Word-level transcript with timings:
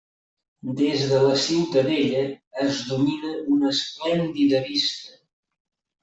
Des 0.77 1.01
de 1.09 1.17
la 1.25 1.33
ciutadella 1.41 2.23
es 2.63 2.79
domina 2.91 3.33
una 3.57 3.69
esplèndida 3.75 4.63
vista. 4.71 5.13